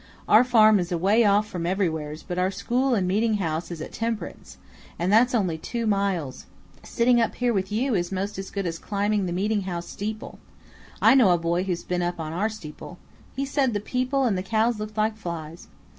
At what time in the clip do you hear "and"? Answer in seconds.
2.95-3.07, 4.97-5.13, 14.23-14.43